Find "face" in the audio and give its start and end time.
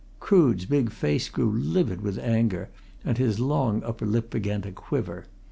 0.89-1.29